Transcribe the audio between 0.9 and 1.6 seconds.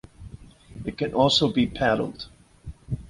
can also